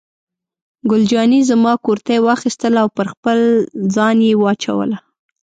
ګل 0.89 1.03
جانې 1.11 1.39
زما 1.49 1.73
کورتۍ 1.85 2.17
واخیستله 2.21 2.77
او 2.83 2.89
پر 2.97 3.07
خپل 3.13 3.39
ځان 3.95 4.17
یې 4.27 4.33
واچوله. 4.37 4.97